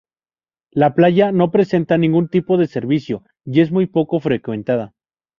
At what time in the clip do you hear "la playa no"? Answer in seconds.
0.83-1.51